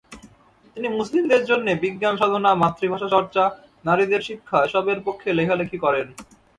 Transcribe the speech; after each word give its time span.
তিনি 0.77 0.87
মুসলিমদের 0.89 1.41
জন্যে 1.45 1.71
বিজ্ঞানসাধনা, 1.83 2.51
মাতৃভাষাচর্চা, 2.55 3.43
নারীদের 3.85 4.21
শিক্ষা 4.21 4.57
এসবের 4.67 4.99
পক্ষে 5.07 5.29
লেখালেখি 5.33 5.77
করেন। 5.77 6.07